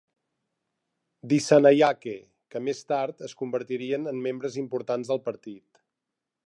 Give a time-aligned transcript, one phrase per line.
[1.33, 2.15] Dissanayake,
[2.55, 5.87] que més tard es convertirien en membres importants del partit.